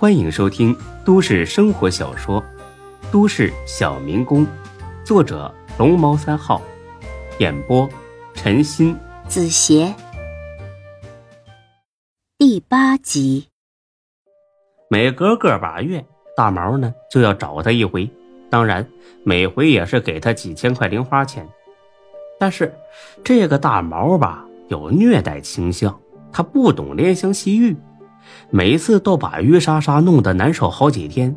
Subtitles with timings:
[0.00, 0.74] 欢迎收听
[1.04, 2.42] 都市生活小说
[3.12, 4.46] 《都市小民工》，
[5.04, 6.62] 作者龙猫三号，
[7.38, 7.86] 演播
[8.32, 8.96] 陈鑫、
[9.28, 9.94] 子邪，
[12.38, 13.48] 第八集。
[14.88, 16.02] 每隔个把月，
[16.34, 18.08] 大毛呢就要找他一回，
[18.48, 18.88] 当然
[19.22, 21.46] 每回也是给他几千块零花钱。
[22.38, 22.74] 但是
[23.22, 26.00] 这个大毛吧，有虐待倾向，
[26.32, 27.76] 他不懂怜香惜玉。
[28.50, 31.34] 每次都把于莎莎弄得难受好几天。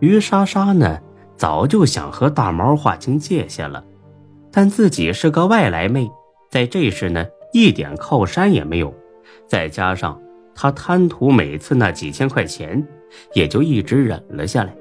[0.00, 0.98] 于莎莎呢，
[1.36, 3.82] 早就想和大毛划清界限了，
[4.52, 6.10] 但自己是个外来妹，
[6.50, 8.94] 在这时呢，一点靠山也没有，
[9.46, 10.20] 再加上
[10.54, 12.86] 她贪图每次那几千块钱，
[13.34, 14.74] 也就一直忍了下来。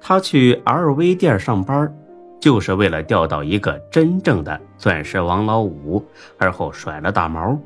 [0.00, 1.94] 她去 LV 店上班，
[2.40, 6.02] 就是为了钓到一个真正的钻石王老五，
[6.38, 7.58] 而后甩了大毛。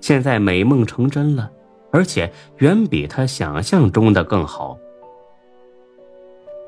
[0.00, 1.50] 现在美梦成真了，
[1.90, 4.78] 而且远比他想象中的更好。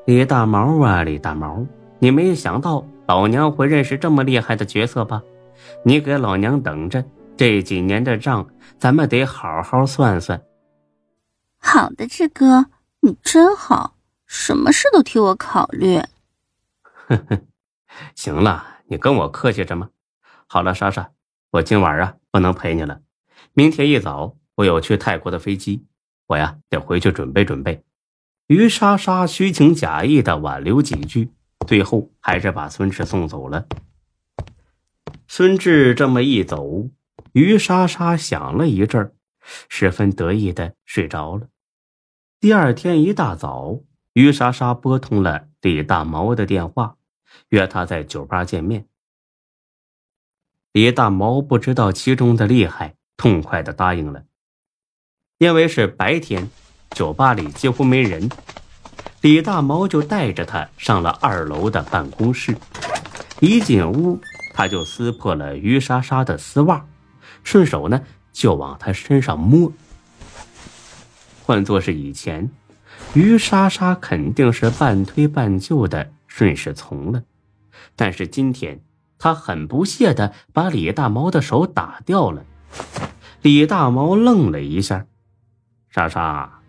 [0.05, 1.65] 李大毛啊，李大毛，
[1.99, 5.23] 你没想到老娘会认识这么厉害的角色吧？
[5.83, 7.03] 你给老娘等着，
[7.35, 8.47] 这几年的账
[8.77, 10.39] 咱们得好好算算。
[11.57, 12.67] 好的，志哥，
[12.99, 13.95] 你真好，
[14.27, 15.97] 什么事都替我考虑。
[17.07, 17.39] 呵呵，
[18.13, 19.89] 行了，你跟我客气什么？
[20.45, 21.09] 好了，莎莎，
[21.51, 22.99] 我今晚啊不能陪你了。
[23.53, 25.85] 明天一早，我有去泰国的飞机，
[26.27, 27.81] 我呀得回去准备准备。
[28.47, 31.31] 于莎莎虚情假意的挽留几句，
[31.65, 33.65] 最后还是把孙志送走了。
[35.29, 36.89] 孙志这么一走，
[37.31, 39.13] 于莎莎想了一阵，
[39.69, 41.47] 十分得意的睡着了。
[42.41, 43.79] 第二天一大早，
[44.11, 46.97] 于莎莎拨通了李大毛的电话，
[47.47, 48.89] 约他在酒吧见面。
[50.75, 52.95] 李大毛不知道其中的厉害。
[53.15, 54.23] 痛快的答应了，
[55.37, 56.49] 因为是白天，
[56.91, 58.29] 酒吧里几乎没人。
[59.21, 62.53] 李大毛就带着他上了二楼的办公室。
[63.39, 64.19] 一进屋，
[64.53, 66.85] 他就撕破了于莎莎的丝袜，
[67.41, 68.01] 顺手呢
[68.33, 69.71] 就往她身上摸。
[71.45, 72.51] 换做是以前，
[73.13, 77.23] 于莎莎肯定是半推半就的顺势从了，
[77.95, 78.81] 但是今天，
[79.17, 82.45] 她很不屑的把李大毛的手打掉了。
[83.41, 85.05] 李大毛愣了一下，
[85.89, 86.61] 莎莎，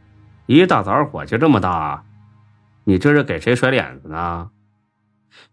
[0.46, 2.04] 一大早火气这么大，
[2.84, 4.50] 你这是给谁甩脸子呢？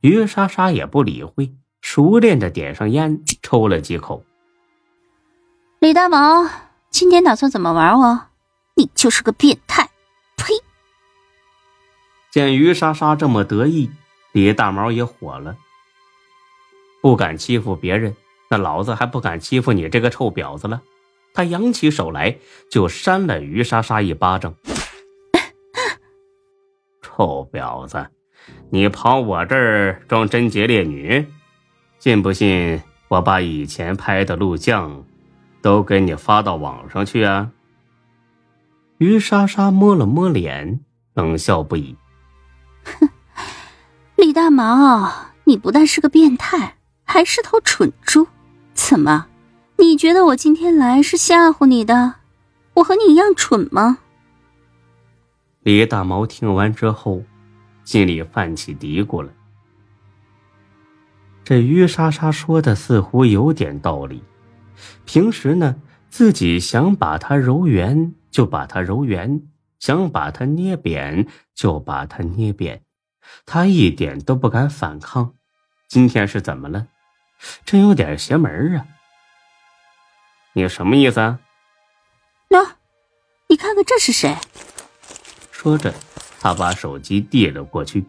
[0.01, 4.23] 于莎莎也不理会，熟练的点上烟，抽了几口。
[5.79, 6.47] 李大毛，
[6.89, 8.27] 今天打算怎么玩我？
[8.75, 9.89] 你就是个变态！
[10.37, 10.53] 呸！
[12.31, 13.91] 见于莎莎这么得意，
[14.31, 15.55] 李大毛也火了。
[17.03, 18.15] 不敢欺负别人，
[18.49, 20.81] 那老子还不敢欺负你这个臭婊子了。
[21.33, 22.37] 他扬起手来，
[22.71, 24.55] 就扇了于莎莎一巴掌。
[27.03, 28.07] 臭婊子，
[28.69, 31.27] 你跑我这儿装贞洁烈女，
[31.99, 35.03] 信不信我把以前拍的录像
[35.61, 37.51] 都给你发到网上去啊？
[38.99, 40.79] 于莎莎摸了摸脸，
[41.15, 41.97] 冷笑不已。
[42.85, 43.09] 哼，
[44.15, 45.11] 李大毛，
[45.43, 48.27] 你不但是个变态，还是头蠢猪，
[48.73, 49.27] 怎么？
[49.77, 52.15] 你觉得我今天来是吓唬你的？
[52.75, 53.99] 我和你一样蠢吗？
[55.61, 57.23] 李大毛听完之后，
[57.83, 59.31] 心里泛起嘀咕了。
[61.43, 64.23] 这于莎莎说的似乎有点道理。
[65.05, 65.75] 平时呢，
[66.09, 69.41] 自己想把它揉圆就把它揉圆，
[69.79, 72.81] 想把它捏扁就把它捏扁，
[73.45, 75.35] 她一点都不敢反抗。
[75.93, 76.87] 今天是怎么了？
[77.63, 78.87] 真有点邪门啊！
[80.53, 81.39] 你什么意思啊？
[82.49, 82.67] 喏，
[83.47, 84.35] 你看看这是谁？
[85.51, 85.93] 说着，
[86.39, 88.03] 他把手机递了过去。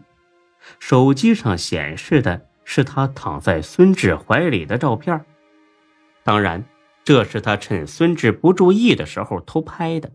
[0.79, 5.23] 手机上显示的是他躺在孙志怀里的照片。
[6.23, 6.65] 当然，
[7.03, 10.11] 这是他趁孙志不注意的时候偷拍的。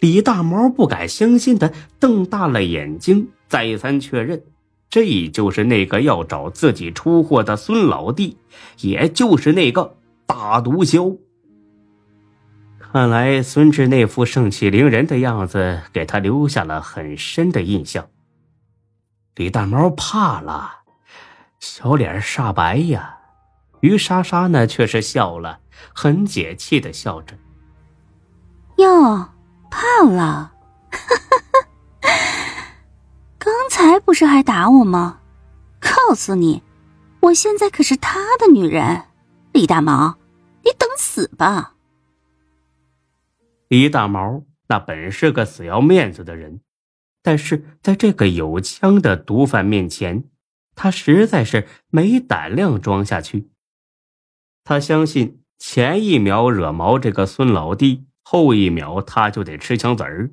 [0.00, 4.42] 李大毛不敢相信的瞪大了眼睛，再三确认：
[4.88, 8.38] 这就是那个要找自己出货的孙老弟，
[8.80, 9.96] 也就是那个
[10.26, 11.18] 大毒枭。
[12.78, 18.08] 看来孙志那副盛气凌人的样子给他留下了很深的印象。
[19.34, 20.70] 李大毛怕了，
[21.60, 23.18] 小脸煞白呀。
[23.80, 25.60] 于莎莎呢，却是笑了，
[25.92, 27.36] 很解气的笑着。
[28.78, 29.28] 哟，
[29.70, 30.52] 怕了？
[30.90, 30.98] 哈
[31.28, 31.45] 哈
[34.18, 35.20] 是还打我吗？
[35.78, 36.62] 告诉你，
[37.20, 39.04] 我现在可是他的女人。
[39.52, 40.16] 李大毛，
[40.64, 41.74] 你等死吧！
[43.68, 46.60] 李大毛那本是个死要面子的人，
[47.22, 50.24] 但是在这个有枪的毒贩面前，
[50.74, 53.50] 他实在是没胆量装下去。
[54.64, 60.30] 他相信前一秒惹毛这个孙老弟，后一秒他就得吃枪子儿。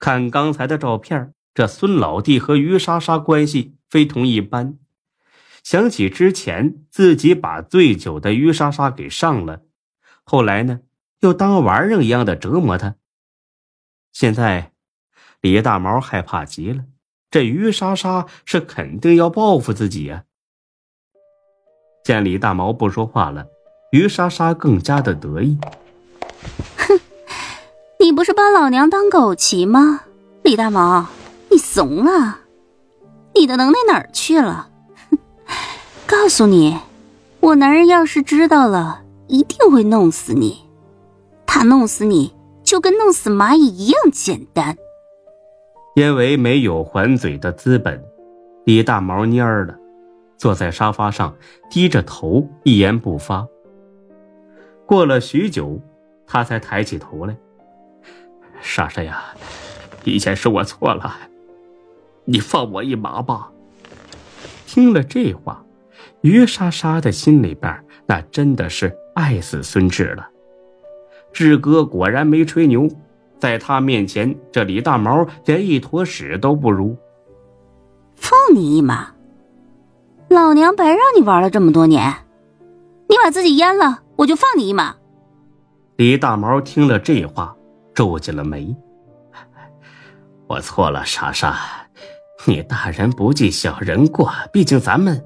[0.00, 4.78] 看刚才的照片，这孙老弟和于莎莎关系非同一般。
[5.62, 9.62] 想起之前自己把醉酒的于莎莎给上了，
[10.24, 10.80] 后来呢
[11.20, 12.96] 又当玩意儿一样的折磨她。
[14.12, 14.72] 现在，
[15.40, 16.84] 李大毛害怕极了，
[17.30, 20.24] 这于莎莎是肯定要报复自己呀。
[22.04, 23.46] 见李大毛不说话了，
[23.92, 25.56] 于莎莎更加的得意。
[26.76, 27.00] 哼，
[28.00, 30.00] 你不是把老娘当狗骑吗？
[30.42, 31.06] 李大毛，
[31.52, 32.38] 你怂了？
[33.34, 34.70] 你的能耐哪儿去了？
[36.06, 36.78] 告诉你，
[37.40, 40.66] 我男人要是知道了，一定会弄死你。
[41.46, 42.34] 他弄死你
[42.64, 44.78] 就跟弄死蚂蚁一样简单。
[45.94, 48.02] 因为没有还嘴的资本，
[48.64, 49.74] 李大毛蔫儿了，
[50.38, 51.36] 坐在沙发上，
[51.70, 53.46] 低着头，一言不发。
[54.86, 55.78] 过了许久，
[56.26, 57.36] 他才抬起头来
[58.62, 59.22] ：“莎莎呀，
[60.04, 61.14] 以前是我错了，
[62.24, 63.50] 你放我一马吧。”
[64.66, 65.64] 听了这话。
[66.22, 70.28] 于莎莎的心里边，那真的是爱死孙志了。
[71.32, 72.88] 志哥果然没吹牛，
[73.40, 76.96] 在他面前，这李大毛连一坨屎都不如。
[78.14, 79.08] 放你一马，
[80.28, 82.14] 老娘白让你玩了这么多年，
[83.08, 84.94] 你把自己阉了，我就放你一马。
[85.96, 87.56] 李大毛听了这话，
[87.92, 88.74] 皱起了眉。
[90.46, 91.56] 我错了，莎莎，
[92.44, 95.24] 你大人不计小人过，毕竟咱们。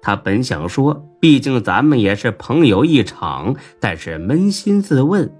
[0.00, 5.30] 他本想说，毕竟咱们也是朋友一场，但是扪心自问，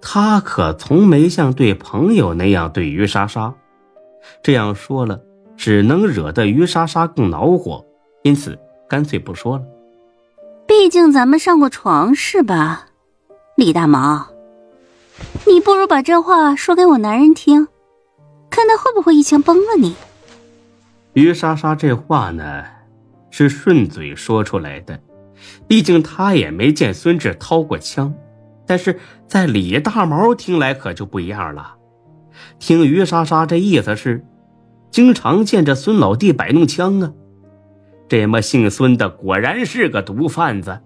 [0.00, 3.54] 他可从没像对朋友那样对于莎莎。
[4.42, 5.20] 这样说了，
[5.56, 7.84] 只能惹得于莎莎更恼火，
[8.22, 8.58] 因此
[8.88, 9.64] 干脆不说了。
[10.66, 12.86] 毕竟咱们上过床是吧，
[13.56, 14.26] 李大毛？
[15.46, 17.68] 你不如把这话说给我男人听，
[18.54, 19.96] 看他会不会一枪崩了你。
[21.14, 22.64] 于莎莎这话呢？
[23.30, 25.00] 是顺嘴说出来的，
[25.66, 28.14] 毕竟他也没见孙志掏过枪，
[28.64, 31.74] 但是在李大毛听来可就不一样了。
[32.60, 34.24] 听于莎莎这意思是，
[34.92, 37.12] 经常见着孙老弟摆弄枪啊，
[38.08, 40.80] 这么姓孙的果然是个毒贩子。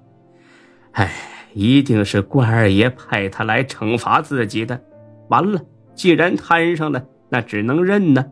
[0.92, 1.12] 哎，
[1.52, 4.80] 一定是关二爷派他来惩罚自己的。
[5.28, 5.60] 完了，
[5.94, 8.24] 既然摊上了，那只能认呢。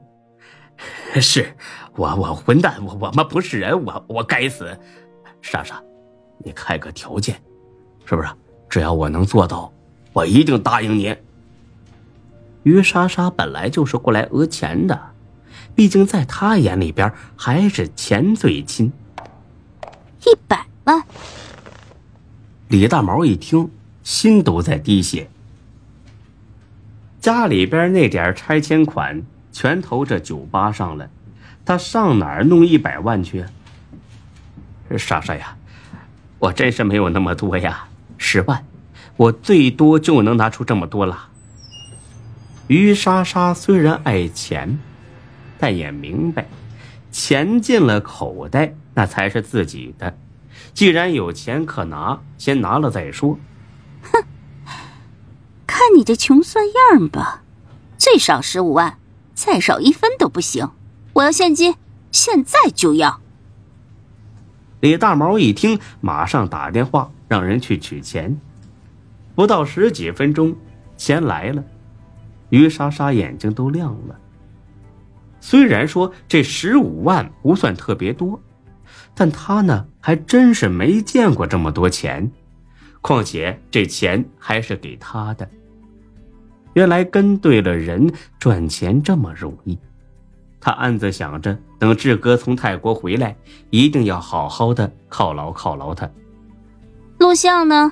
[1.21, 1.55] 是。
[1.97, 4.79] 我我混蛋，我我们不是人，我我该死。
[5.41, 5.83] 莎莎，
[6.45, 7.35] 你开个条件，
[8.05, 8.29] 是不是？
[8.69, 9.73] 只要我能做到，
[10.13, 11.17] 我一定答应你。
[12.65, 15.01] 于莎莎本来就是过来讹钱的，
[15.75, 18.93] 毕竟在她眼里边还是钱最亲。
[20.27, 21.03] 一百万。
[22.69, 23.71] 李大毛一听，
[24.03, 25.31] 心都在滴血。
[27.26, 29.20] 家里边那点拆迁款
[29.50, 31.11] 全投这酒吧上了。
[31.64, 33.44] 他上哪儿弄一百万去？
[34.96, 35.56] 莎莎呀，
[36.38, 38.64] 我真是没有那么多呀，十万，
[39.17, 41.31] 我最多就能拿出这么多了。
[42.69, 44.78] 于莎莎虽然爱钱，
[45.59, 46.47] 但也明白，
[47.11, 50.16] 钱进了口袋那才是自己的。
[50.73, 53.37] 既然有钱可拿，先拿了再说。
[54.12, 54.23] 哼，
[55.87, 57.45] 看你这穷酸样吧，
[57.97, 58.99] 最少十五万，
[59.35, 60.69] 再少一分都不行。
[61.12, 61.76] 我要现金，
[62.11, 63.21] 现在就要。
[64.81, 68.37] 李大毛一听，马上打电话让人去取钱。
[69.37, 70.57] 不到十几分钟，
[70.97, 71.62] 钱来了，
[72.49, 74.19] 于莎莎眼睛都亮了。
[75.40, 78.43] 虽然说这十五万不算特别多，
[79.14, 82.28] 但他呢还真是没见过这么多钱，
[83.00, 85.49] 况且这钱还是给他的。
[86.76, 89.78] 原来跟对了人，赚钱这么容易。
[90.61, 93.35] 他暗自想着，等志哥从泰国回来，
[93.71, 96.06] 一定要好好的犒劳犒劳他。
[97.18, 97.90] 录像呢？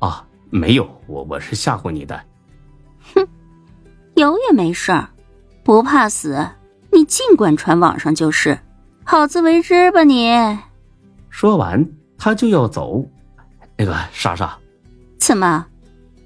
[0.00, 2.20] 啊，没有，我我是吓唬你的。
[3.14, 3.24] 哼，
[4.16, 5.08] 有也没事儿，
[5.62, 6.44] 不怕死，
[6.90, 8.58] 你尽管传网上就是，
[9.04, 10.36] 好自为之吧你。
[11.30, 13.08] 说完，他就要走。
[13.76, 14.58] 那个莎莎，
[15.20, 15.64] 怎么，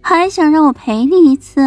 [0.02, 1.60] 还想让我陪你一次？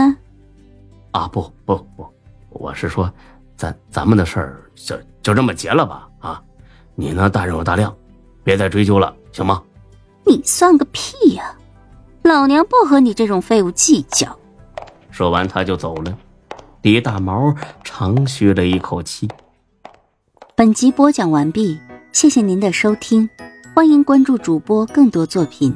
[1.12, 2.06] 啊，不不不，
[2.50, 3.12] 我是说。
[3.58, 6.44] 咱咱们的事儿就就这么结了吧啊！
[6.94, 7.96] 你呢大人有大量，
[8.44, 9.64] 别再追究了，行吗？
[10.26, 11.56] 你算个屁呀！
[12.24, 14.38] 老娘不和你这种废物计较。
[15.10, 16.18] 说完，他就走了。
[16.82, 19.30] 李大毛长吁了一口气。
[20.54, 21.80] 本集播讲完毕，
[22.12, 23.30] 谢谢您的收听，
[23.74, 25.74] 欢迎关注主播更多作品。